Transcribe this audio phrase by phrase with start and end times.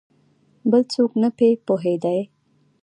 [0.71, 2.19] بل څوک نه په پوهېدی!